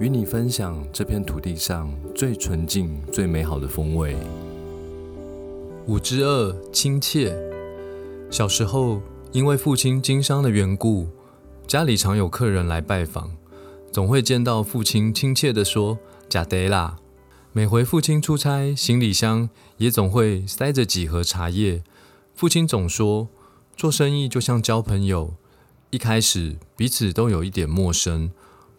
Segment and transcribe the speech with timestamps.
[0.00, 4.16] 与你分享这片土地上最纯净、最美好的风味。
[5.86, 7.36] 五之二，亲切。
[8.30, 9.02] 小时候，
[9.32, 11.08] 因为父亲经商的缘故，
[11.66, 13.32] 家里常有客人来拜访，
[13.92, 16.96] 总会见到父亲亲切地说“贾德啦”。
[17.52, 21.82] 每回父亲出差，行李箱也总会塞着几盒茶叶。
[22.34, 23.28] 父亲总说，
[23.76, 25.34] 做生意就像交朋友，
[25.90, 28.30] 一开始彼此都有一点陌生。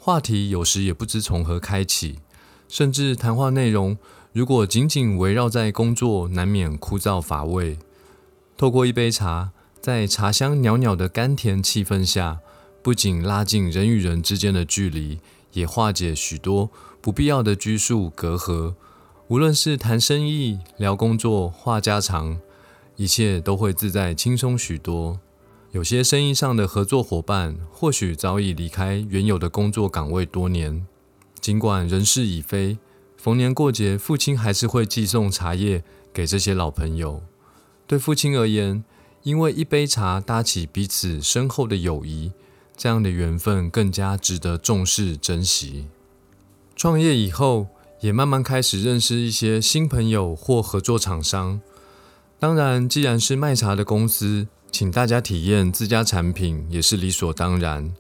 [0.06, 2.20] 话题有时也不知从何开启，
[2.68, 3.98] 甚至谈话内容
[4.34, 7.80] 如果仅仅围绕在工作，难免枯燥乏味。
[8.58, 12.40] 透过一杯茶，在茶香袅袅的甘甜气氛下，
[12.82, 15.20] 不仅拉近人与人之间的距离，
[15.54, 18.76] 也化解许多不必要的拘束隔阂。
[19.30, 22.42] 无论是谈生意、聊工作、话家常，
[22.98, 25.22] 一切都会自在轻松许多。
[25.74, 30.86] 有些生意上的合作伙伴，或许早已离开原有的工作岗位多年，
[31.42, 32.78] 尽管人事已非，
[33.18, 37.24] 逢年过节，父亲还是会寄送茶叶给这些老朋友。
[37.88, 38.84] 对父亲而言，
[39.24, 42.34] 因为一杯茶搭起彼此深厚的友谊，
[42.78, 45.88] 这样的缘分更加值得重视珍惜。
[46.76, 47.66] 创业以后，
[48.02, 51.60] 也慢慢开始认识一些新朋友或合作厂商。
[52.38, 54.48] 当然，既然是卖茶的公司。
[54.74, 57.94] 请大家体验自家产品也是理所当然，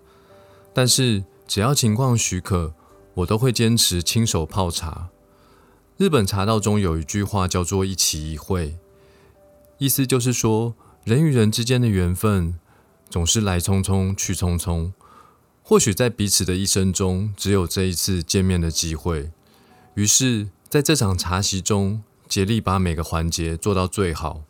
[0.73, 2.73] 但是只要情况许可，
[3.13, 5.09] 我都会坚持亲手泡茶。
[5.97, 8.79] 日本茶道中有一句话叫做“一期一会”，
[9.77, 12.59] 意思就是说人与人之间的缘分
[13.07, 14.93] 总是来匆匆去匆匆，
[15.61, 19.29] 或许在彼此的一生中只有这一次见面的机会。
[19.93, 24.41] 于是，在这场茶席中，竭力把每个环节做到最好。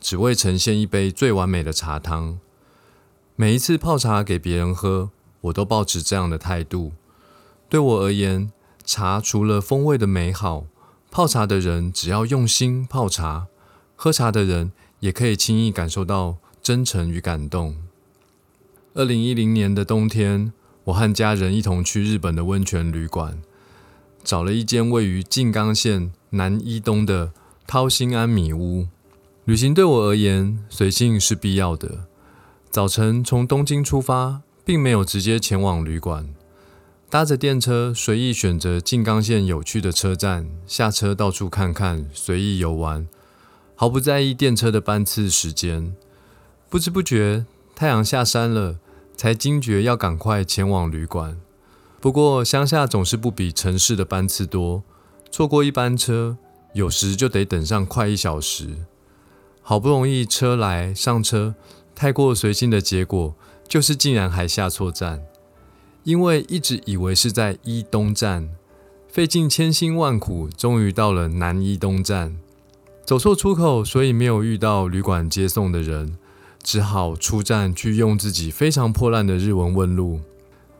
[0.00, 2.38] 只为呈现一杯最完美的茶汤。
[3.34, 5.10] 每一次泡茶给别人喝，
[5.42, 6.92] 我都保持这样的态度。
[7.68, 8.50] 对我而言，
[8.84, 10.66] 茶除了风味的美好，
[11.10, 13.48] 泡茶的人只要用心泡茶，
[13.94, 17.76] 喝茶的人也可以轻易感受到真诚与感动。
[18.94, 20.52] 二零一零年的冬天，
[20.84, 23.42] 我和家人一同去日本的温泉旅馆，
[24.24, 27.32] 找了一间位于静冈县南伊东的
[27.66, 28.86] 涛心安米屋。
[29.46, 32.08] 旅行对我而言，随性是必要的。
[32.68, 36.34] 早晨从东京出发，并没有直接前往旅馆，
[37.08, 43.06] 搭着电车随意选择静冈县有趣的车站，下车到处看看，随意游玩，
[43.76, 45.94] 毫不在意电车的班次时间。
[46.68, 47.46] 不知不觉，
[47.76, 48.80] 太阳下山了，
[49.16, 51.40] 才惊觉要赶快前往旅馆。
[52.00, 54.82] 不过乡下总是不比城市的班次多，
[55.30, 56.36] 错过一班车，
[56.74, 58.78] 有时就得等上快一小时。
[59.68, 61.56] 好不容易车来上车，
[61.92, 63.34] 太过随性的结果
[63.66, 65.24] 就是竟然还下错站，
[66.04, 68.50] 因为一直以为是在伊东站，
[69.08, 72.36] 费尽千辛万苦，终于到了南伊东站，
[73.04, 76.16] 走错出口，所以没有遇到旅馆接送的人，
[76.62, 80.20] 只好出站去用自己非常破烂的日文问路，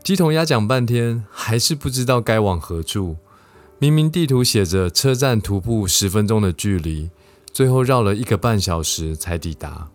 [0.04, 3.16] 鸡同鸭讲半天，还是不知道该往何处。
[3.80, 7.10] 明明地图写着车站徒步十分钟的距离。
[7.56, 9.88] 最后绕了一个半小时才抵达。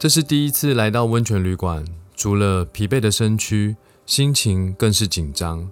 [0.00, 1.84] 这是第一次来到温泉旅馆，
[2.16, 5.70] 除了疲惫的身躯，心情更是紧张。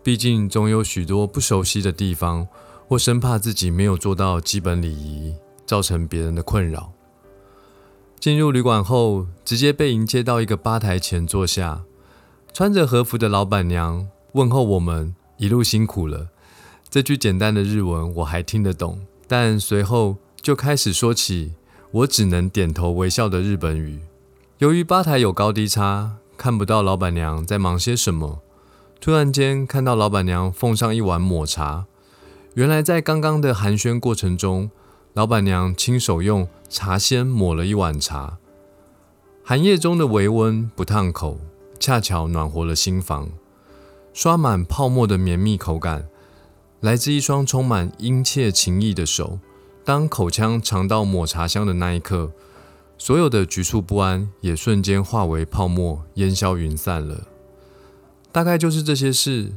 [0.00, 2.46] 毕竟总有许多不熟悉的地方，
[2.86, 5.34] 或生怕自己没有做到基本礼仪，
[5.66, 6.92] 造成别人的困扰。
[8.20, 11.82] 进入旅馆后，直接被迎接到一个吧台前坐下，
[12.52, 16.28] 穿着和服的老板娘问候我们一路辛苦了。
[16.88, 20.18] 这句简单的日文我还听得懂，但随后。
[20.40, 21.52] 就开始说起
[21.90, 24.00] 我只能点头微笑的日本语。
[24.58, 28.40] 由于吧台有高低差，看不到老板娘在忙些什么。
[29.00, 31.86] 突然间看到老板娘奉上一碗抹茶，
[32.54, 34.70] 原来在刚刚的寒暄过程中，
[35.14, 38.38] 老板娘亲手用茶筅抹了一碗茶。
[39.44, 41.38] 寒夜中的微温不烫口，
[41.78, 43.28] 恰巧暖和了心房。
[44.12, 46.08] 刷满泡沫的绵密口感，
[46.80, 49.38] 来自一双充满殷切情意的手。
[49.88, 52.32] 当口腔尝到抹茶香的那一刻，
[52.98, 57.22] 所有的局促不安也瞬间化为泡沫，烟消云散了。
[58.30, 59.52] 大概就是这些事，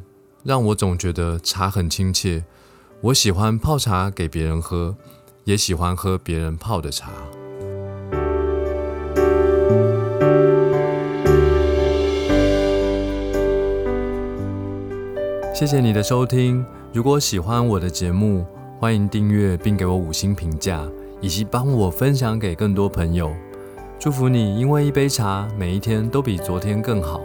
[0.46, 2.46] 让我总觉得茶很亲切，
[3.02, 4.96] 我喜欢泡茶给别人喝，
[5.44, 7.12] 也喜欢喝别人泡的茶。
[15.54, 16.66] 谢谢你的收听。
[16.94, 18.46] 如果喜欢我的节目，
[18.82, 20.84] 欢迎订阅并给我五星评价，
[21.20, 23.32] 以及帮我分享给更多朋友。
[24.00, 27.22] 祝福你，因为一杯茶，每一天都比昨天更好。